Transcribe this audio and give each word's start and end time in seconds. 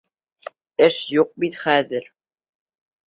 Эш 0.87 0.97
юҡ 1.17 1.29
бит 1.45 1.59
хәҙер. 1.67 2.09